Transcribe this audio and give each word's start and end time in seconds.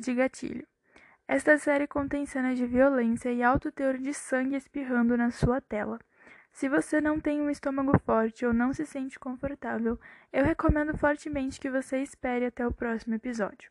de 0.00 0.14
gatilho. 0.14 0.66
Esta 1.28 1.58
série 1.58 1.86
contém 1.86 2.24
cenas 2.24 2.56
de 2.56 2.66
violência 2.66 3.32
e 3.32 3.42
alto 3.42 3.72
teor 3.72 3.98
de 3.98 4.14
sangue 4.14 4.56
espirrando 4.56 5.16
na 5.16 5.30
sua 5.30 5.60
tela. 5.60 5.98
Se 6.52 6.68
você 6.68 7.00
não 7.00 7.20
tem 7.20 7.42
um 7.42 7.50
estômago 7.50 7.98
forte 7.98 8.46
ou 8.46 8.52
não 8.52 8.72
se 8.72 8.86
sente 8.86 9.18
confortável, 9.18 10.00
eu 10.32 10.44
recomendo 10.44 10.96
fortemente 10.96 11.60
que 11.60 11.68
você 11.68 12.02
espere 12.02 12.46
até 12.46 12.66
o 12.66 12.72
próximo 12.72 13.14
episódio. 13.14 13.70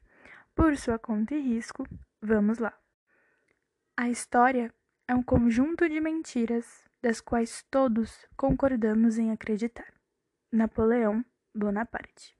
Por 0.53 0.75
sua 0.77 0.99
conta 0.99 1.33
e 1.33 1.39
risco, 1.41 1.87
vamos 2.21 2.59
lá. 2.59 2.77
A 3.97 4.09
história 4.09 4.73
é 5.07 5.15
um 5.15 5.23
conjunto 5.23 5.87
de 5.87 5.99
mentiras 6.01 6.85
das 7.01 7.21
quais 7.21 7.63
todos 7.71 8.25
concordamos 8.35 9.17
em 9.17 9.31
acreditar. 9.31 9.93
Napoleão 10.51 11.23
Bonaparte. 11.53 12.35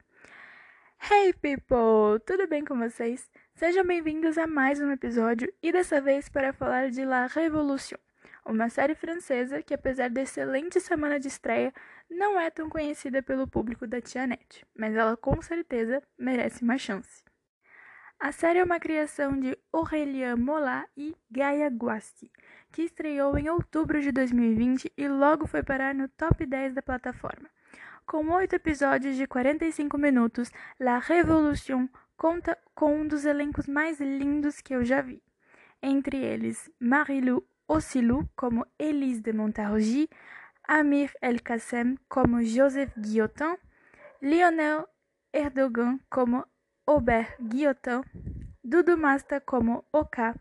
Hey 1.10 1.34
people, 1.34 2.20
tudo 2.26 2.48
bem 2.48 2.66
com 2.66 2.78
vocês? 2.78 3.30
Sejam 3.58 3.86
bem-vindos 3.86 4.38
a 4.38 4.46
mais 4.46 4.82
um 4.82 4.92
episódio 4.92 5.50
e 5.64 5.72
dessa 5.72 6.02
vez 6.02 6.28
para 6.28 6.52
falar 6.52 6.90
de 6.90 7.06
La 7.06 7.26
Révolution, 7.26 7.98
uma 8.46 8.68
série 8.68 8.96
francesa 8.96 9.64
que, 9.64 9.74
apesar 9.74 10.10
da 10.10 10.24
excelente 10.24 10.78
semana 10.82 11.18
de 11.18 11.30
estreia, 11.30 11.74
não 12.10 12.38
é 12.38 12.50
tão 12.50 12.70
conhecida 12.70 13.24
pelo 13.24 13.48
público 13.48 13.88
da 13.88 14.02
Tianette, 14.02 14.66
mas 14.78 14.94
ela 14.94 15.16
com 15.16 15.42
certeza 15.42 16.04
merece 16.20 16.66
uma 16.66 16.78
chance. 16.78 17.24
A 18.20 18.34
série 18.34 18.60
é 18.60 18.64
uma 18.64 18.78
criação 18.78 19.40
de 19.40 19.58
Aurélien 19.72 20.36
Molat 20.36 20.90
e 20.98 21.16
Gaia 21.32 21.70
Guasti, 21.70 22.30
que 22.74 22.82
estreou 22.82 23.38
em 23.38 23.48
outubro 23.48 24.02
de 24.02 24.12
2020 24.12 24.92
e 24.98 25.08
logo 25.08 25.48
foi 25.48 25.64
parar 25.64 25.96
no 25.96 26.10
top 26.10 26.46
10 26.46 26.74
da 26.74 26.82
plataforma. 26.82 27.50
Com 28.06 28.30
oito 28.34 28.54
episódios 28.54 29.16
de 29.16 29.26
45 29.26 29.98
minutos, 29.98 30.52
La 30.78 31.00
Révolution 31.00 31.88
conta 32.18 32.58
com 32.74 33.02
um 33.02 33.08
dos 33.08 33.26
elencos 33.26 33.68
mais 33.68 34.00
lindos 34.00 34.62
que 34.62 34.76
eu 34.76 34.84
já 34.84 35.02
vi. 35.02 35.22
Entre 35.82 36.18
eles, 36.18 36.70
Marilou 36.80 37.48
Ossilou 37.68 38.30
como 38.36 38.66
Élise 38.78 39.22
de 39.22 39.34
Montargis, 39.34 40.08
Amir 40.68 41.12
El 41.22 41.42
Kassem 41.42 41.98
como 42.08 42.38
Joseph 42.44 42.94
Guillotin, 42.98 43.58
Lionel 44.22 44.86
Erdogan 45.34 46.00
como 46.10 46.46
Aubert 46.86 47.36
Guillotin, 47.40 48.02
Dudu 48.64 48.98
Masta 48.98 49.40
como 49.42 49.86
Oka, 49.92 50.36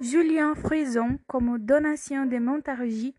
Julien 0.00 0.54
Frison 0.54 1.18
como 1.26 1.58
Donatien 1.58 2.28
de 2.28 2.40
Montargis, 2.40 3.14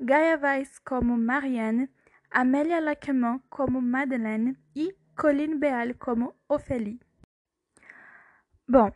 Gaia 0.00 0.36
Weiss 0.36 0.80
como 0.80 1.16
Marianne, 1.16 1.90
Amélia 2.30 2.80
Lacquement 2.80 3.40
como 3.48 3.80
Madeleine 3.80 4.56
e 4.74 4.96
Colline 5.16 5.56
Beal 5.56 5.94
como 5.96 6.34
Ophélie. 6.48 6.98
Bom, 8.66 8.90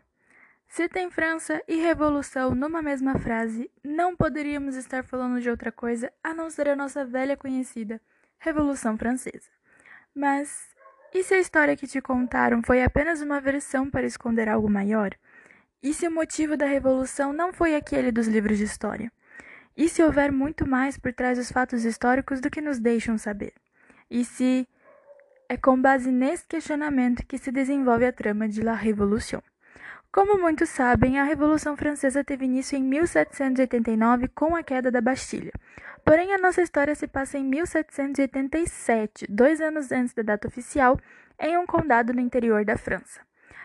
se 0.67 0.89
tem 0.89 1.11
França 1.11 1.63
e 1.69 1.77
revolução 1.77 2.55
numa 2.55 2.81
mesma 2.81 3.19
frase, 3.19 3.71
não 3.85 4.17
poderíamos 4.17 4.77
estar 4.77 5.05
falando 5.05 5.41
de 5.41 5.51
outra 5.51 5.71
coisa 5.71 6.13
a 6.23 6.33
não 6.33 6.49
ser 6.49 6.69
a 6.69 6.77
nossa 6.77 7.05
velha 7.05 7.37
conhecida 7.37 8.01
Revolução 8.39 8.97
Francesa. 8.97 9.49
Mas 10.15 10.69
e 11.13 11.23
se 11.23 11.35
a 11.35 11.39
história 11.39 11.77
que 11.77 11.87
te 11.87 12.01
contaram 12.01 12.63
foi 12.63 12.83
apenas 12.83 13.21
uma 13.23 13.41
versão 13.41 13.91
para 13.91 14.07
esconder 14.07 14.49
algo 14.49 14.69
maior? 14.71 15.11
E 15.83 15.95
se 15.95 16.07
o 16.07 16.11
motivo 16.11 16.57
da 16.57 16.67
revolução 16.67 17.33
não 17.33 17.53
foi 17.53 17.75
aquele 17.75 18.13
dos 18.13 18.27
livros 18.27 18.59
de 18.59 18.65
história? 18.65 19.11
E 19.77 19.89
se 19.89 20.03
houver 20.03 20.33
muito 20.33 20.69
mais 20.69 20.99
por 20.99 21.13
trás 21.13 21.39
dos 21.39 21.53
fatos 21.53 21.85
históricos 21.85 22.41
do 22.41 22.51
que 22.51 22.61
nos 22.61 22.79
deixam 22.79 23.17
saber? 23.17 23.55
E 24.11 24.25
se 24.25 24.69
é 25.49 25.57
com 25.57 25.81
base 25.81 26.11
nesse 26.11 26.47
questionamento 26.47 27.25
que 27.27 27.39
se 27.39 27.51
desenvolve 27.51 28.05
a 28.05 28.13
trama 28.13 28.49
de 28.49 28.61
La 28.61 28.75
Révolution? 28.75 29.41
Como 30.11 30.41
muitos 30.41 30.71
sabem, 30.71 31.19
a 31.19 31.25
Revolução 31.25 31.77
Francesa 31.77 32.25
teve 32.25 32.47
início 32.47 32.79
em 32.79 32.83
1789 32.83 34.29
com 34.29 34.57
a 34.57 34.63
queda 34.63 34.91
da 34.91 35.03
Bastilha. 35.03 35.53
Porém, 36.03 36.33
a 36.33 36.39
nossa 36.39 36.63
história 36.63 36.95
se 36.95 37.07
passa 37.07 37.37
em 37.37 37.45
1787, 37.45 39.27
dois 39.29 39.61
anos 39.61 39.93
antes 39.93 40.15
da 40.15 40.23
data 40.23 40.49
oficial, 40.49 40.99
em 41.39 41.59
um 41.59 41.67
condado 41.67 42.15
no 42.15 42.21
interior 42.21 42.65
da 42.65 42.79
França. 42.79 43.21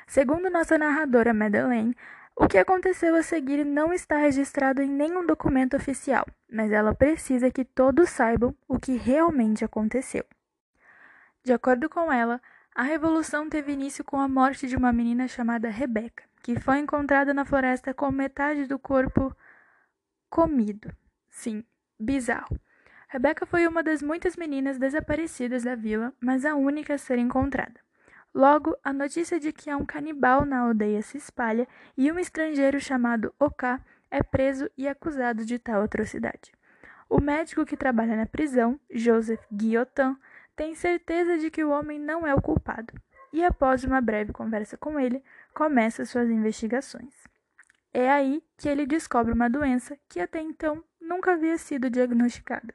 Segundo 0.06 0.50
nossa 0.50 0.78
narradora 0.78 1.34
Madeleine, 1.34 1.96
o 2.36 2.46
que 2.46 2.58
aconteceu 2.58 3.16
a 3.16 3.24
seguir 3.24 3.64
não 3.64 3.94
está 3.94 4.18
registrado 4.18 4.82
em 4.82 4.90
nenhum 4.90 5.26
documento 5.26 5.78
oficial, 5.78 6.26
mas 6.52 6.74
ela 6.74 6.94
precisa 6.94 7.50
que 7.50 7.64
todos 7.64 8.10
saibam 8.10 8.54
o 8.68 8.78
que 8.78 8.98
realmente 8.98 9.64
aconteceu. 9.64 10.26
De 11.42 11.54
acordo 11.54 11.90
com 11.90 12.12
ela, 12.12 12.42
a 12.76 12.84
revolução 12.84 13.48
teve 13.48 13.72
início 13.72 14.04
com 14.04 14.20
a 14.20 14.28
morte 14.28 14.68
de 14.68 14.76
uma 14.76 14.92
menina 14.92 15.26
chamada 15.26 15.70
Rebecca 15.70 16.33
que 16.44 16.60
foi 16.60 16.80
encontrada 16.80 17.34
na 17.34 17.46
floresta 17.46 17.94
com 17.94 18.12
metade 18.12 18.68
do 18.68 18.78
corpo 18.78 19.36
comido. 20.30 20.94
Sim, 21.30 21.64
bizarro. 21.98 22.60
Rebeca 23.08 23.46
foi 23.46 23.66
uma 23.66 23.82
das 23.82 24.04
muitas 24.04 24.36
meninas 24.36 24.78
desaparecidas 24.78 25.64
da 25.64 25.74
vila, 25.74 26.14
mas 26.20 26.44
a 26.44 26.56
única 26.56 26.96
a 26.96 26.98
ser 26.98 27.18
encontrada. 27.18 27.80
Logo, 28.34 28.76
a 28.84 28.92
notícia 28.92 29.40
de 29.40 29.54
que 29.54 29.70
há 29.70 29.78
um 29.78 29.86
canibal 29.86 30.46
na 30.46 30.60
aldeia 30.60 31.02
se 31.02 31.18
espalha 31.18 31.68
e 31.96 32.12
um 32.12 32.20
estrangeiro 32.20 32.80
chamado 32.80 33.34
Oka 33.40 33.80
é 34.12 34.22
preso 34.22 34.70
e 34.78 34.88
acusado 34.88 35.46
de 35.46 35.58
tal 35.58 35.82
atrocidade. 35.82 36.52
O 37.08 37.22
médico 37.22 37.66
que 37.66 37.78
trabalha 37.78 38.18
na 38.18 38.26
prisão, 38.26 38.80
Joseph 38.92 39.46
Guillotin, 39.52 40.18
tem 40.56 40.76
certeza 40.76 41.38
de 41.38 41.50
que 41.50 41.64
o 41.64 41.70
homem 41.70 42.00
não 42.00 42.28
é 42.28 42.34
o 42.34 42.42
culpado 42.42 42.94
e, 43.34 43.44
após 43.44 43.84
uma 43.84 44.00
breve 44.00 44.32
conversa 44.32 44.78
com 44.78 45.00
ele, 45.00 45.22
começa 45.54 46.06
suas 46.06 46.30
investigações. 46.30 47.14
É 47.94 48.10
aí 48.10 48.44
que 48.58 48.68
ele 48.68 48.88
descobre 48.88 49.32
uma 49.32 49.50
doença 49.50 49.98
que 50.10 50.20
até 50.20 50.42
então 50.42 50.84
nunca 51.00 51.34
havia 51.34 51.58
sido 51.58 51.90
diagnosticada. 51.90 52.74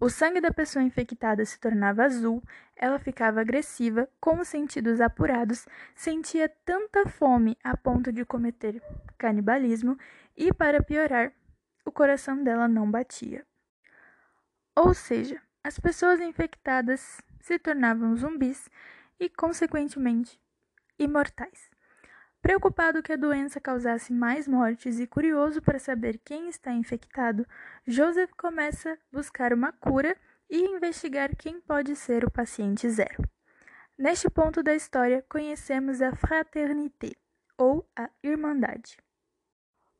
O 0.00 0.08
sangue 0.08 0.40
da 0.40 0.52
pessoa 0.52 0.82
infectada 0.82 1.44
se 1.44 1.58
tornava 1.58 2.04
azul, 2.04 2.40
ela 2.76 3.00
ficava 3.00 3.40
agressiva, 3.40 4.08
com 4.20 4.38
os 4.38 4.46
sentidos 4.46 5.00
apurados, 5.00 5.66
sentia 5.96 6.48
tanta 6.64 7.08
fome 7.08 7.56
a 7.64 7.76
ponto 7.76 8.12
de 8.12 8.24
cometer 8.24 8.80
canibalismo 9.16 9.98
e, 10.36 10.52
para 10.52 10.82
piorar, 10.82 11.32
o 11.84 11.90
coração 11.90 12.44
dela 12.44 12.68
não 12.68 12.88
batia. 12.88 13.44
Ou 14.76 14.94
seja, 14.94 15.42
as 15.64 15.80
pessoas 15.80 16.20
infectadas 16.20 17.20
se 17.40 17.58
tornavam 17.58 18.14
zumbis 18.14 18.68
e, 19.18 19.28
consequentemente, 19.28 20.38
imortais. 20.98 21.70
Preocupado 22.40 23.02
que 23.02 23.12
a 23.12 23.16
doença 23.16 23.60
causasse 23.60 24.12
mais 24.12 24.46
mortes 24.46 25.00
e 25.00 25.06
curioso 25.06 25.60
para 25.60 25.78
saber 25.78 26.20
quem 26.24 26.48
está 26.48 26.72
infectado, 26.72 27.46
Joseph 27.86 28.30
começa 28.36 28.92
a 28.92 28.98
buscar 29.12 29.52
uma 29.52 29.72
cura 29.72 30.16
e 30.48 30.58
investigar 30.58 31.34
quem 31.36 31.60
pode 31.60 31.96
ser 31.96 32.24
o 32.24 32.30
paciente 32.30 32.88
zero. 32.88 33.22
Neste 33.98 34.30
ponto 34.30 34.62
da 34.62 34.74
história, 34.74 35.24
conhecemos 35.28 36.00
a 36.00 36.14
Fraternité, 36.14 37.12
ou 37.58 37.84
a 37.96 38.08
Irmandade. 38.22 38.96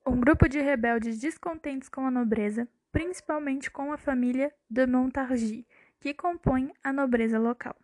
Um 0.07 0.21
grupo 0.21 0.49
de 0.49 0.61
rebeldes 0.61 1.19
descontentes 1.19 1.89
com 1.89 2.07
a 2.07 2.11
nobreza, 2.11 2.69
principalmente 2.93 3.71
com 3.71 3.93
a 3.93 3.99
família 3.99 4.55
de 4.71 4.87
Montargis, 4.87 5.67
que 6.01 6.15
compõe 6.15 6.73
a 6.83 6.93
nobreza 6.93 7.39
local. 7.39 7.77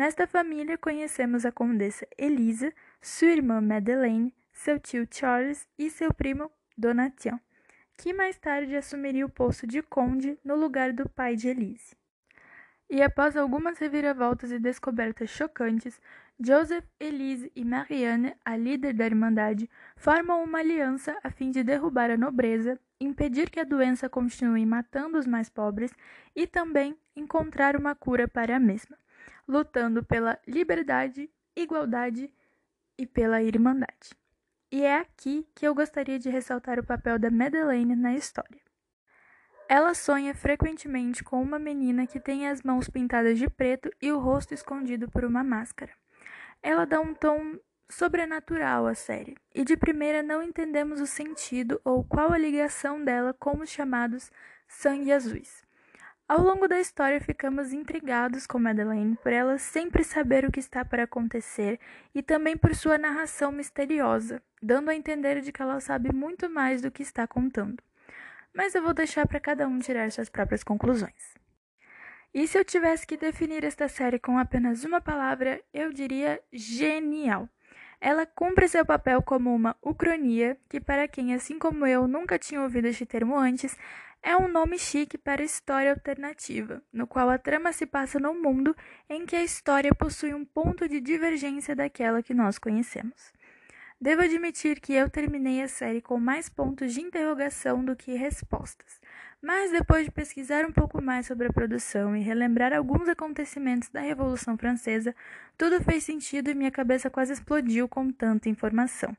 Nesta 0.00 0.26
família 0.26 0.78
conhecemos 0.78 1.44
a 1.44 1.52
condessa 1.52 2.08
Elisa, 2.16 2.72
sua 3.02 3.32
irmã 3.32 3.60
Madeleine, 3.60 4.34
seu 4.50 4.80
tio 4.80 5.06
Charles 5.10 5.68
e 5.78 5.90
seu 5.90 6.14
primo 6.14 6.50
Donatien, 6.74 7.38
que 7.98 8.14
mais 8.14 8.38
tarde 8.38 8.74
assumiria 8.74 9.26
o 9.26 9.28
posto 9.28 9.66
de 9.66 9.82
conde 9.82 10.38
no 10.42 10.56
lugar 10.56 10.94
do 10.94 11.06
pai 11.06 11.36
de 11.36 11.48
Elise. 11.48 11.94
E 12.88 13.02
após 13.02 13.36
algumas 13.36 13.76
reviravoltas 13.76 14.50
e 14.50 14.58
descobertas 14.58 15.28
chocantes, 15.28 16.00
Joseph, 16.42 16.86
Elise 16.98 17.52
e 17.54 17.62
Marianne, 17.62 18.34
a 18.42 18.56
líder 18.56 18.94
da 18.94 19.04
Irmandade, 19.04 19.68
formam 19.96 20.42
uma 20.42 20.60
aliança 20.60 21.14
a 21.22 21.30
fim 21.30 21.50
de 21.50 21.62
derrubar 21.62 22.10
a 22.10 22.16
nobreza, 22.16 22.80
impedir 22.98 23.50
que 23.50 23.60
a 23.60 23.64
doença 23.64 24.08
continue 24.08 24.64
matando 24.64 25.18
os 25.18 25.26
mais 25.26 25.50
pobres 25.50 25.92
e 26.34 26.46
também 26.46 26.96
encontrar 27.14 27.76
uma 27.76 27.94
cura 27.94 28.26
para 28.26 28.56
a 28.56 28.58
mesma 28.58 28.96
lutando 29.46 30.04
pela 30.04 30.38
liberdade, 30.46 31.30
igualdade 31.56 32.32
e 32.98 33.06
pela 33.06 33.42
irmandade. 33.42 34.10
E 34.70 34.82
é 34.82 34.98
aqui 34.98 35.46
que 35.54 35.66
eu 35.66 35.74
gostaria 35.74 36.18
de 36.18 36.30
ressaltar 36.30 36.78
o 36.78 36.84
papel 36.84 37.18
da 37.18 37.30
Madeleine 37.30 37.96
na 37.96 38.14
história. 38.14 38.60
Ela 39.68 39.94
sonha 39.94 40.34
frequentemente 40.34 41.22
com 41.22 41.40
uma 41.40 41.58
menina 41.58 42.06
que 42.06 42.20
tem 42.20 42.48
as 42.48 42.62
mãos 42.62 42.88
pintadas 42.88 43.38
de 43.38 43.48
preto 43.48 43.90
e 44.00 44.10
o 44.12 44.18
rosto 44.18 44.52
escondido 44.52 45.08
por 45.08 45.24
uma 45.24 45.44
máscara. 45.44 45.92
Ela 46.62 46.84
dá 46.84 47.00
um 47.00 47.14
tom 47.14 47.58
sobrenatural 47.88 48.86
à 48.86 48.94
série, 48.94 49.36
e 49.54 49.64
de 49.64 49.76
primeira 49.76 50.22
não 50.22 50.42
entendemos 50.42 51.00
o 51.00 51.06
sentido 51.06 51.80
ou 51.84 52.04
qual 52.04 52.32
a 52.32 52.38
ligação 52.38 53.04
dela 53.04 53.34
com 53.34 53.58
os 53.58 53.68
chamados 53.68 54.30
sangue 54.68 55.12
azuis. 55.12 55.64
Ao 56.30 56.40
longo 56.40 56.68
da 56.68 56.78
história, 56.78 57.20
ficamos 57.20 57.72
intrigados 57.72 58.46
com 58.46 58.56
Madeleine 58.56 59.16
por 59.16 59.32
ela 59.32 59.58
sempre 59.58 60.04
saber 60.04 60.44
o 60.44 60.52
que 60.52 60.60
está 60.60 60.84
para 60.84 61.02
acontecer 61.02 61.80
e 62.14 62.22
também 62.22 62.56
por 62.56 62.72
sua 62.72 62.96
narração 62.96 63.50
misteriosa, 63.50 64.40
dando 64.62 64.90
a 64.90 64.94
entender 64.94 65.40
de 65.40 65.50
que 65.50 65.60
ela 65.60 65.80
sabe 65.80 66.14
muito 66.14 66.48
mais 66.48 66.80
do 66.82 66.88
que 66.88 67.02
está 67.02 67.26
contando. 67.26 67.82
Mas 68.54 68.76
eu 68.76 68.82
vou 68.84 68.94
deixar 68.94 69.26
para 69.26 69.40
cada 69.40 69.66
um 69.66 69.80
tirar 69.80 70.08
suas 70.12 70.28
próprias 70.28 70.62
conclusões. 70.62 71.34
E 72.32 72.46
se 72.46 72.56
eu 72.56 72.64
tivesse 72.64 73.04
que 73.04 73.16
definir 73.16 73.64
esta 73.64 73.88
série 73.88 74.20
com 74.20 74.38
apenas 74.38 74.84
uma 74.84 75.00
palavra, 75.00 75.60
eu 75.74 75.92
diria 75.92 76.40
genial. 76.52 77.48
Ela 78.00 78.24
cumpre 78.24 78.68
seu 78.68 78.86
papel 78.86 79.20
como 79.20 79.54
uma 79.54 79.76
ucronia, 79.82 80.56
que 80.68 80.80
para 80.80 81.06
quem, 81.06 81.34
assim 81.34 81.58
como 81.58 81.84
eu, 81.84 82.08
nunca 82.08 82.38
tinha 82.38 82.62
ouvido 82.62 82.86
este 82.86 83.04
termo 83.04 83.36
antes, 83.36 83.76
é 84.22 84.36
um 84.36 84.48
nome 84.48 84.78
chique 84.78 85.16
para 85.16 85.42
história 85.42 85.90
alternativa, 85.90 86.82
no 86.92 87.06
qual 87.06 87.30
a 87.30 87.38
trama 87.38 87.72
se 87.72 87.86
passa 87.86 88.18
num 88.18 88.40
mundo 88.40 88.76
em 89.08 89.24
que 89.24 89.34
a 89.34 89.42
história 89.42 89.94
possui 89.94 90.34
um 90.34 90.44
ponto 90.44 90.88
de 90.88 91.00
divergência 91.00 91.74
daquela 91.74 92.22
que 92.22 92.34
nós 92.34 92.58
conhecemos. 92.58 93.32
Devo 94.00 94.22
admitir 94.22 94.80
que 94.80 94.94
eu 94.94 95.10
terminei 95.10 95.62
a 95.62 95.68
série 95.68 96.00
com 96.00 96.18
mais 96.18 96.48
pontos 96.48 96.94
de 96.94 97.00
interrogação 97.00 97.84
do 97.84 97.94
que 97.94 98.14
respostas, 98.14 99.00
mas 99.42 99.70
depois 99.70 100.04
de 100.04 100.10
pesquisar 100.10 100.64
um 100.64 100.72
pouco 100.72 101.02
mais 101.02 101.26
sobre 101.26 101.48
a 101.48 101.52
produção 101.52 102.16
e 102.16 102.20
relembrar 102.20 102.72
alguns 102.72 103.08
acontecimentos 103.08 103.88
da 103.90 104.00
Revolução 104.00 104.56
Francesa, 104.56 105.14
tudo 105.56 105.82
fez 105.82 106.04
sentido 106.04 106.50
e 106.50 106.54
minha 106.54 106.70
cabeça 106.70 107.10
quase 107.10 107.32
explodiu 107.32 107.88
com 107.88 108.10
tanta 108.10 108.48
informação. 108.48 109.16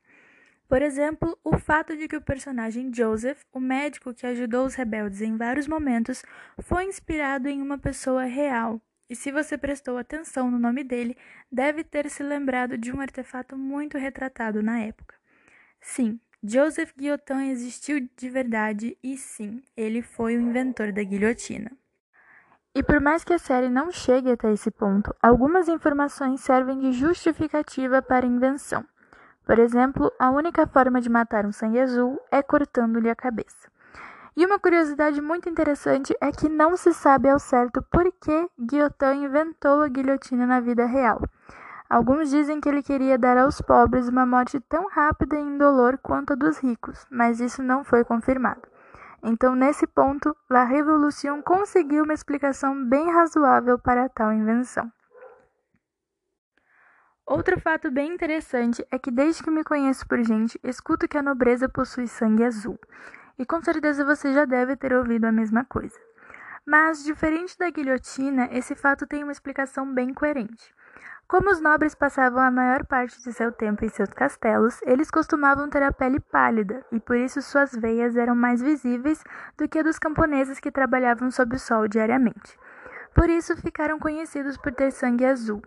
Por 0.72 0.82
exemplo, 0.82 1.38
o 1.44 1.58
fato 1.60 1.98
de 1.98 2.08
que 2.08 2.16
o 2.16 2.22
personagem 2.22 2.94
Joseph, 2.94 3.42
o 3.52 3.60
médico 3.60 4.14
que 4.14 4.26
ajudou 4.26 4.66
os 4.66 4.74
rebeldes 4.74 5.20
em 5.20 5.36
vários 5.36 5.68
momentos, 5.68 6.24
foi 6.60 6.86
inspirado 6.86 7.50
em 7.50 7.62
uma 7.62 7.78
pessoa 7.78 8.24
real. 8.24 8.82
E 9.10 9.14
se 9.14 9.34
você 9.34 9.58
prestou 9.58 9.98
atenção 9.98 10.50
no 10.50 10.58
nome 10.58 10.86
dele, 10.86 11.18
deve 11.52 11.84
ter 11.84 12.10
se 12.10 12.24
lembrado 12.24 12.78
de 12.78 12.90
um 12.90 13.02
artefato 13.02 13.58
muito 13.58 13.98
retratado 13.98 14.64
na 14.64 14.80
época. 14.80 15.14
Sim, 15.82 16.18
Joseph 16.42 16.94
Guillotin 16.98 17.50
existiu 17.50 18.08
de 18.16 18.30
verdade 18.30 18.98
e 19.04 19.18
sim, 19.18 19.62
ele 19.76 20.02
foi 20.02 20.38
o 20.38 20.42
inventor 20.42 20.94
da 20.94 21.04
guilhotina. 21.04 21.70
E 22.74 22.82
por 22.82 23.02
mais 23.02 23.26
que 23.26 23.34
a 23.34 23.38
série 23.38 23.68
não 23.68 23.92
chegue 23.92 24.32
até 24.32 24.50
esse 24.54 24.72
ponto, 24.72 25.14
algumas 25.22 25.68
informações 25.68 26.40
servem 26.40 26.80
de 26.80 26.94
justificativa 26.94 28.02
para 28.02 28.26
a 28.26 28.30
invenção. 28.30 28.86
Por 29.46 29.60
exemplo, 29.60 30.12
a 30.20 30.30
única 30.30 30.68
forma 30.68 31.02
de 31.02 31.10
matar 31.10 31.46
um 31.46 31.52
sangue 31.52 31.80
azul 31.80 32.20
é 32.32 32.42
cortando-lhe 32.42 33.10
a 33.10 33.16
cabeça. 33.16 33.70
E 34.36 34.46
uma 34.46 34.60
curiosidade 34.60 35.20
muito 35.20 35.50
interessante 35.50 36.16
é 36.22 36.32
que 36.32 36.48
não 36.48 36.78
se 36.78 36.94
sabe 36.94 37.30
ao 37.30 37.38
certo 37.38 37.82
por 37.92 38.12
que 38.14 38.50
Guillotin 38.60 39.26
inventou 39.26 39.82
a 39.82 39.88
guilhotina 39.90 40.46
na 40.46 40.60
vida 40.60 40.86
real. 40.86 41.22
Alguns 41.90 42.30
dizem 42.30 42.62
que 42.62 42.70
ele 42.70 42.82
queria 42.82 43.18
dar 43.18 43.38
aos 43.38 43.60
pobres 43.62 44.08
uma 44.08 44.26
morte 44.26 44.60
tão 44.62 44.88
rápida 44.88 45.36
e 45.36 45.42
indolor 45.42 45.98
quanto 45.98 46.32
a 46.32 46.36
dos 46.38 46.58
ricos, 46.60 47.06
mas 47.12 47.42
isso 47.42 47.62
não 47.62 47.84
foi 47.84 48.06
confirmado. 48.06 48.62
Então, 49.22 49.54
nesse 49.54 49.86
ponto, 49.86 50.36
La 50.50 50.64
Révolution 50.64 51.42
conseguiu 51.42 52.06
uma 52.06 52.14
explicação 52.14 52.86
bem 52.86 53.12
razoável 53.12 53.78
para 53.78 54.08
tal 54.08 54.32
invenção. 54.32 54.90
Outro 57.32 57.58
fato 57.62 57.90
bem 57.90 58.14
interessante 58.14 58.86
é 58.92 59.00
que 59.00 59.10
desde 59.10 59.42
que 59.42 59.50
me 59.50 59.64
conheço 59.64 60.06
por 60.06 60.22
gente, 60.22 60.60
escuto 60.62 61.08
que 61.08 61.18
a 61.18 61.22
nobreza 61.22 61.70
possui 61.70 62.06
sangue 62.06 62.44
azul. 62.44 62.78
E 63.40 63.46
com 63.46 63.64
certeza 63.64 64.04
você 64.04 64.34
já 64.34 64.44
deve 64.44 64.76
ter 64.76 64.92
ouvido 64.92 65.24
a 65.24 65.32
mesma 65.32 65.64
coisa. 65.64 65.98
Mas, 66.66 67.06
diferente 67.06 67.58
da 67.58 67.70
guilhotina, 67.70 68.50
esse 68.52 68.76
fato 68.76 69.08
tem 69.08 69.24
uma 69.24 69.32
explicação 69.32 69.94
bem 69.94 70.14
coerente. 70.14 70.76
Como 71.26 71.50
os 71.50 71.62
nobres 71.62 71.96
passavam 71.96 72.42
a 72.42 72.52
maior 72.52 72.86
parte 72.86 73.24
de 73.24 73.32
seu 73.32 73.50
tempo 73.50 73.86
em 73.86 73.90
seus 73.90 74.10
castelos, 74.10 74.82
eles 74.82 75.10
costumavam 75.10 75.70
ter 75.70 75.84
a 75.84 75.94
pele 75.94 76.20
pálida 76.20 76.86
e 76.92 77.00
por 77.00 77.16
isso 77.16 77.42
suas 77.42 77.72
veias 77.72 78.18
eram 78.18 78.36
mais 78.36 78.62
visíveis 78.62 79.24
do 79.58 79.70
que 79.70 79.80
a 79.80 79.84
dos 79.84 79.98
camponeses 79.98 80.60
que 80.60 80.70
trabalhavam 80.70 81.32
sob 81.32 81.56
o 81.56 81.60
sol 81.60 81.88
diariamente. 81.88 82.60
Por 83.16 83.30
isso 83.30 83.56
ficaram 83.56 83.98
conhecidos 84.00 84.58
por 84.58 84.74
ter 84.74 84.92
sangue 84.92 85.26
azul. 85.26 85.62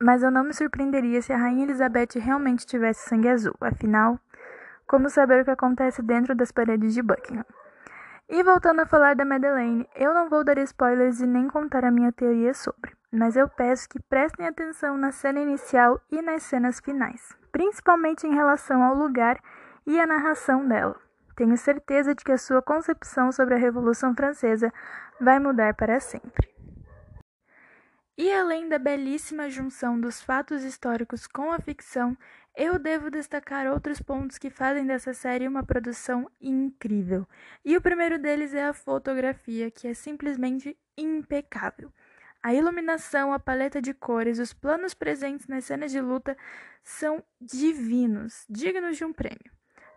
Mas 0.00 0.22
eu 0.22 0.30
não 0.30 0.44
me 0.44 0.54
surpreenderia 0.54 1.20
se 1.20 1.32
a 1.32 1.36
rainha 1.36 1.64
Elizabeth 1.64 2.18
realmente 2.20 2.66
tivesse 2.66 3.08
sangue 3.08 3.28
azul, 3.28 3.56
afinal, 3.60 4.18
como 4.86 5.08
saber 5.08 5.42
o 5.42 5.44
que 5.44 5.50
acontece 5.50 6.02
dentro 6.02 6.34
das 6.34 6.52
paredes 6.52 6.94
de 6.94 7.02
Buckingham? 7.02 7.44
E 8.28 8.42
voltando 8.42 8.80
a 8.80 8.86
falar 8.86 9.16
da 9.16 9.24
Madeleine, 9.24 9.88
eu 9.94 10.14
não 10.14 10.28
vou 10.28 10.44
dar 10.44 10.58
spoilers 10.58 11.20
e 11.20 11.26
nem 11.26 11.48
contar 11.48 11.84
a 11.84 11.90
minha 11.90 12.12
teoria 12.12 12.54
sobre 12.54 12.98
mas 13.10 13.36
eu 13.36 13.48
peço 13.48 13.88
que 13.88 14.00
prestem 14.00 14.46
atenção 14.46 14.96
na 14.96 15.10
cena 15.12 15.40
inicial 15.40 16.00
e 16.10 16.20
nas 16.20 16.42
cenas 16.42 16.80
finais, 16.80 17.36
principalmente 17.50 18.26
em 18.26 18.34
relação 18.34 18.82
ao 18.82 18.94
lugar 18.94 19.38
e 19.86 19.98
à 19.98 20.06
narração 20.06 20.66
dela. 20.66 20.96
Tenho 21.34 21.56
certeza 21.56 22.14
de 22.14 22.24
que 22.24 22.32
a 22.32 22.38
sua 22.38 22.60
concepção 22.60 23.32
sobre 23.32 23.54
a 23.54 23.58
Revolução 23.58 24.14
Francesa 24.14 24.72
vai 25.20 25.38
mudar 25.38 25.74
para 25.74 26.00
sempre. 26.00 26.57
E 28.18 28.32
além 28.32 28.68
da 28.68 28.80
belíssima 28.80 29.48
junção 29.48 30.00
dos 30.00 30.20
fatos 30.20 30.64
históricos 30.64 31.28
com 31.28 31.52
a 31.52 31.60
ficção, 31.60 32.18
eu 32.52 32.76
devo 32.76 33.12
destacar 33.12 33.68
outros 33.68 34.02
pontos 34.02 34.38
que 34.38 34.50
fazem 34.50 34.84
dessa 34.84 35.14
série 35.14 35.46
uma 35.46 35.62
produção 35.62 36.28
incrível. 36.40 37.24
E 37.64 37.76
o 37.76 37.80
primeiro 37.80 38.18
deles 38.18 38.52
é 38.52 38.64
a 38.64 38.72
fotografia, 38.72 39.70
que 39.70 39.86
é 39.86 39.94
simplesmente 39.94 40.76
impecável. 40.96 41.92
A 42.42 42.52
iluminação, 42.52 43.32
a 43.32 43.38
paleta 43.38 43.80
de 43.80 43.94
cores, 43.94 44.40
os 44.40 44.52
planos 44.52 44.94
presentes 44.94 45.46
nas 45.46 45.66
cenas 45.66 45.92
de 45.92 46.00
luta 46.00 46.36
são 46.82 47.22
divinos, 47.40 48.44
dignos 48.50 48.96
de 48.96 49.04
um 49.04 49.12
prêmio. 49.12 49.52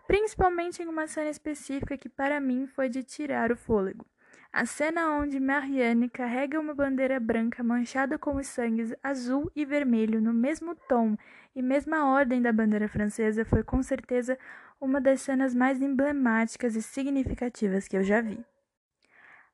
Principalmente 0.05 0.83
em 0.83 0.87
uma 0.87 1.07
cena 1.07 1.31
específica 1.31 1.97
que 1.97 2.07
para 2.07 2.39
mim 2.39 2.67
foi 2.67 2.87
de 2.87 3.01
tirar 3.01 3.51
o 3.51 3.57
fôlego. 3.57 4.05
A 4.53 4.65
cena 4.65 5.11
onde 5.11 5.39
Marianne 5.39 6.09
carrega 6.09 6.59
uma 6.59 6.73
bandeira 6.73 7.21
branca 7.21 7.63
manchada 7.63 8.19
com 8.19 8.35
os 8.35 8.47
sangues 8.47 8.93
azul 9.01 9.49
e 9.55 9.63
vermelho 9.63 10.19
no 10.19 10.33
mesmo 10.33 10.75
tom 10.75 11.15
e 11.55 11.61
mesma 11.61 12.11
ordem 12.11 12.41
da 12.41 12.51
bandeira 12.51 12.89
francesa 12.89 13.45
foi 13.45 13.63
com 13.63 13.81
certeza 13.81 14.37
uma 14.79 14.99
das 14.99 15.21
cenas 15.21 15.55
mais 15.55 15.81
emblemáticas 15.81 16.75
e 16.75 16.81
significativas 16.81 17.87
que 17.87 17.95
eu 17.95 18.03
já 18.03 18.19
vi. 18.19 18.43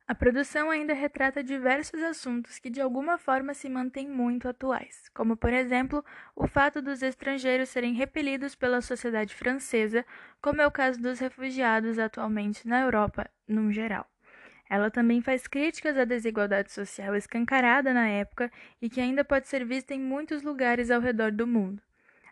A 0.07 0.15
produção 0.15 0.71
ainda 0.71 0.95
retrata 0.95 1.43
diversos 1.43 2.01
assuntos 2.01 2.57
que 2.57 2.69
de 2.69 2.81
alguma 2.81 3.19
forma 3.19 3.53
se 3.53 3.69
mantêm 3.69 4.09
muito 4.09 4.49
atuais, 4.49 5.11
como 5.13 5.37
por 5.37 5.53
exemplo 5.53 6.03
o 6.35 6.47
fato 6.47 6.81
dos 6.81 7.03
estrangeiros 7.03 7.69
serem 7.69 7.93
repelidos 7.93 8.55
pela 8.55 8.81
sociedade 8.81 9.35
francesa, 9.35 10.03
como 10.41 10.59
é 10.59 10.65
o 10.65 10.71
caso 10.71 10.99
dos 10.99 11.19
refugiados 11.19 11.99
atualmente 11.99 12.67
na 12.67 12.81
Europa, 12.81 13.29
no 13.47 13.71
geral. 13.71 14.09
Ela 14.69 14.91
também 14.91 15.21
faz 15.21 15.47
críticas 15.47 15.97
à 15.97 16.05
desigualdade 16.05 16.71
social 16.71 17.15
escancarada 17.15 17.93
na 17.93 18.07
época 18.07 18.51
e 18.81 18.89
que 18.89 19.01
ainda 19.01 19.23
pode 19.23 19.47
ser 19.47 19.65
vista 19.65 19.93
em 19.93 19.99
muitos 19.99 20.43
lugares 20.43 20.91
ao 20.91 21.01
redor 21.01 21.31
do 21.31 21.47
mundo. 21.47 21.81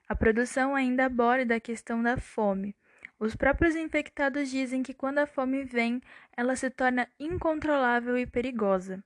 A 0.08 0.16
produção 0.16 0.76
ainda 0.76 1.06
aborda 1.06 1.56
a 1.56 1.60
questão 1.60 2.04
da 2.04 2.18
fome 2.18 2.76
os 3.18 3.34
próprios 3.34 3.76
infectados 3.76 4.50
dizem 4.50 4.84
que 4.84 4.94
quando 4.94 5.20
a 5.20 5.26
fome 5.26 5.64
vem, 5.64 6.02
ela 6.36 6.56
se 6.56 6.70
torna 6.70 7.08
incontrolável 7.18 8.18
e 8.18 8.26
perigosa. 8.26 9.02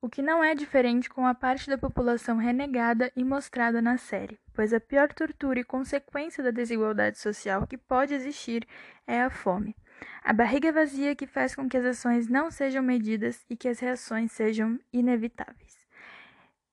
O 0.00 0.08
que 0.08 0.22
não 0.22 0.42
é 0.42 0.54
diferente 0.54 1.10
com 1.10 1.26
a 1.26 1.34
parte 1.34 1.68
da 1.68 1.76
população 1.76 2.36
renegada 2.38 3.12
e 3.14 3.22
mostrada 3.22 3.82
na 3.82 3.98
série, 3.98 4.38
pois 4.54 4.72
a 4.72 4.80
pior 4.80 5.12
tortura 5.12 5.60
e 5.60 5.64
consequência 5.64 6.42
da 6.42 6.50
desigualdade 6.50 7.18
social 7.18 7.66
que 7.66 7.76
pode 7.76 8.14
existir 8.14 8.66
é 9.06 9.20
a 9.20 9.30
fome. 9.30 9.76
A 10.22 10.32
barriga 10.32 10.72
vazia 10.72 11.14
que 11.14 11.26
faz 11.26 11.54
com 11.54 11.68
que 11.68 11.76
as 11.76 11.84
ações 11.84 12.28
não 12.28 12.50
sejam 12.50 12.82
medidas 12.82 13.44
e 13.48 13.56
que 13.56 13.68
as 13.68 13.78
reações 13.78 14.32
sejam 14.32 14.78
inevitáveis. 14.92 15.84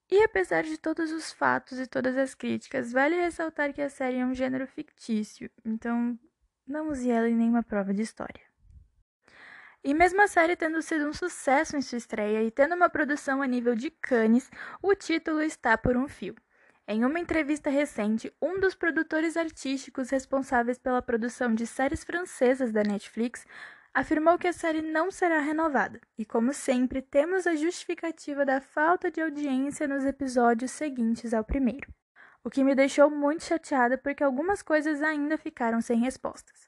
E 0.10 0.24
apesar 0.24 0.63
de 0.63 0.78
todos 0.78 1.12
os 1.12 1.32
fatos 1.32 1.80
e 1.80 1.88
todas 1.88 2.18
as 2.18 2.36
críticas, 2.36 2.92
vale 2.92 3.16
ressaltar 3.16 3.74
que 3.74 3.82
a 3.82 3.90
série 3.90 4.18
é 4.18 4.25
um 4.25 4.34
gênero 4.34 4.68
fictício, 4.68 5.50
então 5.63 6.20
não 6.68 6.90
use 6.90 7.10
ela 7.10 7.30
em 7.30 7.36
nenhuma 7.36 7.63
prova 7.63 7.94
de 7.94 8.01
história. 8.01 8.42
E 9.84 9.94
mesmo 9.94 10.22
a 10.22 10.28
série 10.28 10.56
tendo 10.56 10.82
sido 10.82 11.08
um 11.08 11.13
sucesso 11.13 11.75
em 11.75 11.82
sua 11.82 11.98
estreia 11.98 12.44
e 12.44 12.51
tendo 12.51 12.75
uma 12.75 12.90
produção 12.90 13.42
a 13.42 13.48
nível 13.48 13.74
de 13.74 13.90
Cannes, 13.90 14.51
o 14.82 14.94
título 14.94 15.42
está 15.42 15.78
por 15.78 15.98
um 15.98 16.08
fio. 16.08 16.36
Em 16.93 17.05
uma 17.05 17.21
entrevista 17.21 17.69
recente, 17.69 18.33
um 18.41 18.60
dos 18.60 18.75
produtores 18.75 19.38
artísticos 19.38 20.10
responsáveis 20.10 20.77
pela 20.77 21.01
produção 21.01 21.55
de 21.55 21.65
séries 21.65 22.03
francesas 22.03 22.69
da 22.69 22.83
Netflix 22.83 23.48
afirmou 23.93 24.38
que 24.38 24.45
a 24.45 24.51
série 24.51 24.81
não 24.81 25.10
será 25.10 25.39
renovada, 25.39 26.01
e 26.17 26.25
como 26.25 26.53
sempre, 26.53 27.01
temos 27.01 27.48
a 27.48 27.55
justificativa 27.55 28.45
da 28.45 28.60
falta 28.60 29.10
de 29.10 29.21
audiência 29.21 29.88
nos 29.88 30.03
episódios 30.03 30.71
seguintes 30.71 31.33
ao 31.33 31.45
primeiro 31.45 31.88
o 32.43 32.50
que 32.50 32.62
me 32.62 32.75
deixou 32.75 33.10
muito 33.10 33.45
chateada 33.45 33.98
porque 33.98 34.21
algumas 34.21 34.62
coisas 34.62 35.01
ainda 35.01 35.38
ficaram 35.38 35.79
sem 35.79 35.98
respostas. 35.98 36.67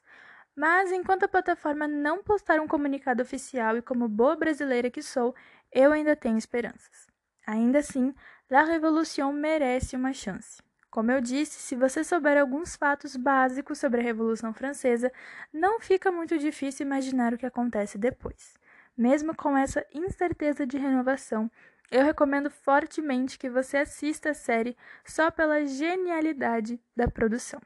Mas 0.56 0.90
enquanto 0.90 1.24
a 1.24 1.28
plataforma 1.28 1.86
não 1.86 2.22
postar 2.22 2.60
um 2.60 2.68
comunicado 2.68 3.22
oficial 3.22 3.76
e 3.76 3.82
como 3.82 4.08
boa 4.08 4.36
brasileira 4.36 4.90
que 4.90 5.02
sou, 5.02 5.34
eu 5.70 5.92
ainda 5.92 6.16
tenho 6.16 6.38
esperanças. 6.38 7.12
Ainda 7.46 7.80
assim, 7.80 8.14
La 8.54 8.62
Révolution 8.62 9.32
merece 9.32 9.96
uma 9.96 10.12
chance. 10.12 10.62
Como 10.88 11.10
eu 11.10 11.20
disse, 11.20 11.58
se 11.58 11.74
você 11.74 12.04
souber 12.04 12.38
alguns 12.38 12.76
fatos 12.76 13.16
básicos 13.16 13.80
sobre 13.80 14.00
a 14.00 14.04
Revolução 14.04 14.54
Francesa, 14.54 15.10
não 15.52 15.80
fica 15.80 16.12
muito 16.12 16.38
difícil 16.38 16.86
imaginar 16.86 17.34
o 17.34 17.36
que 17.36 17.46
acontece 17.46 17.98
depois. 17.98 18.54
Mesmo 18.96 19.34
com 19.34 19.56
essa 19.56 19.84
incerteza 19.92 20.64
de 20.64 20.78
renovação, 20.78 21.50
eu 21.90 22.04
recomendo 22.04 22.48
fortemente 22.48 23.40
que 23.40 23.50
você 23.50 23.78
assista 23.78 24.30
a 24.30 24.34
série 24.34 24.76
só 25.04 25.32
pela 25.32 25.66
genialidade 25.66 26.80
da 26.94 27.08
produção. 27.08 27.60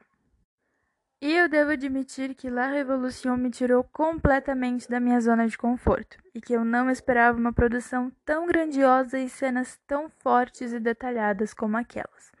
E 1.21 1.35
eu 1.35 1.49
devo 1.49 1.71
admitir 1.71 2.33
que 2.33 2.49
La 2.49 2.67
Revolution 2.67 3.35
me 3.35 3.49
tirou 3.49 3.83
completamente 3.83 4.89
da 4.89 5.01
minha 5.01 5.19
zona 5.19 5.45
de 5.49 5.57
conforto 5.57 6.17
e 6.33 6.39
que 6.39 6.53
eu 6.53 6.63
não 6.63 6.89
esperava 6.89 7.37
uma 7.37 7.51
produção 7.51 8.09
tão 8.23 8.45
grandiosa 8.45 9.19
e 9.19 9.27
cenas 9.27 9.77
tão 9.85 10.09
fortes 10.09 10.71
e 10.71 10.79
detalhadas 10.79 11.53
como 11.53 11.75
aquelas. 11.75 12.31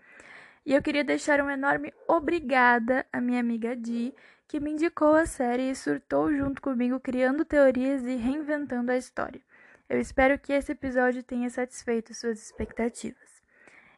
E 0.65 0.73
eu 0.73 0.81
queria 0.81 1.03
deixar 1.03 1.41
um 1.41 1.49
enorme 1.49 1.93
obrigada 2.07 3.05
à 3.11 3.19
minha 3.19 3.41
amiga 3.41 3.75
Di, 3.75 4.13
que 4.47 4.61
me 4.61 4.71
indicou 4.71 5.13
a 5.13 5.25
série 5.25 5.71
e 5.71 5.75
surtou 5.75 6.33
junto 6.33 6.61
comigo 6.61 7.01
criando 7.01 7.43
teorias 7.43 8.03
e 8.03 8.15
reinventando 8.15 8.93
a 8.93 8.97
história. 8.97 9.41
Eu 9.89 9.99
espero 9.99 10.39
que 10.39 10.53
esse 10.53 10.71
episódio 10.71 11.21
tenha 11.21 11.49
satisfeito 11.49 12.13
suas 12.13 12.41
expectativas. 12.41 13.43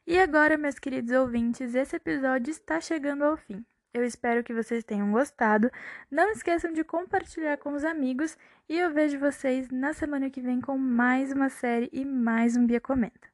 E 0.07 0.17
agora, 0.17 0.57
meus 0.57 0.79
queridos 0.79 1.11
ouvintes, 1.11 1.75
esse 1.75 1.97
episódio 1.97 2.49
está 2.49 2.81
chegando 2.81 3.23
ao 3.23 3.37
fim. 3.37 3.63
Eu 3.93 4.05
espero 4.05 4.43
que 4.43 4.53
vocês 4.53 4.85
tenham 4.85 5.11
gostado. 5.11 5.69
Não 6.09 6.31
esqueçam 6.31 6.71
de 6.71 6.83
compartilhar 6.83 7.57
com 7.57 7.73
os 7.73 7.83
amigos 7.83 8.37
e 8.69 8.79
eu 8.79 8.93
vejo 8.93 9.19
vocês 9.19 9.69
na 9.69 9.93
semana 9.93 10.29
que 10.29 10.41
vem 10.41 10.61
com 10.61 10.77
mais 10.77 11.31
uma 11.31 11.49
série 11.49 11.89
e 11.91 12.05
mais 12.05 12.55
um 12.55 12.65
Bia 12.65 12.79
Comenta. 12.79 13.27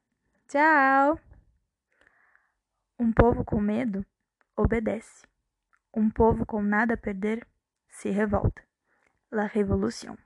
Tchau! 0.48 1.20
Um 2.98 3.12
povo 3.12 3.44
com 3.44 3.60
medo 3.60 4.04
obedece. 4.56 5.24
Um 5.94 6.10
povo 6.10 6.44
com 6.44 6.60
nada 6.60 6.94
a 6.94 6.96
perder 6.96 7.46
se 7.88 8.10
revolta. 8.10 8.60
La 9.30 9.46
Révolution. 9.46 10.16